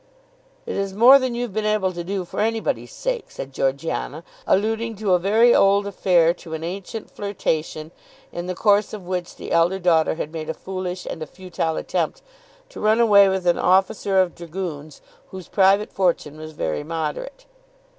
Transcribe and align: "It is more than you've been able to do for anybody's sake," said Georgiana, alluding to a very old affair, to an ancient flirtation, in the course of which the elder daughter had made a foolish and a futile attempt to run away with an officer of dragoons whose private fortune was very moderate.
"It 0.65 0.75
is 0.77 0.95
more 0.95 1.19
than 1.19 1.35
you've 1.35 1.53
been 1.53 1.63
able 1.67 1.93
to 1.93 2.03
do 2.03 2.25
for 2.25 2.39
anybody's 2.39 2.91
sake," 2.91 3.29
said 3.29 3.53
Georgiana, 3.53 4.23
alluding 4.47 4.95
to 4.95 5.13
a 5.13 5.19
very 5.19 5.53
old 5.53 5.85
affair, 5.85 6.33
to 6.33 6.55
an 6.55 6.63
ancient 6.63 7.11
flirtation, 7.11 7.91
in 8.31 8.47
the 8.47 8.55
course 8.55 8.93
of 8.93 9.05
which 9.05 9.35
the 9.35 9.51
elder 9.51 9.77
daughter 9.77 10.15
had 10.15 10.31
made 10.33 10.49
a 10.49 10.55
foolish 10.55 11.05
and 11.07 11.21
a 11.21 11.27
futile 11.27 11.75
attempt 11.77 12.23
to 12.69 12.79
run 12.79 12.99
away 12.99 13.29
with 13.29 13.45
an 13.45 13.59
officer 13.59 14.19
of 14.19 14.33
dragoons 14.33 15.03
whose 15.29 15.47
private 15.47 15.93
fortune 15.93 16.35
was 16.39 16.53
very 16.53 16.83
moderate. 16.83 17.45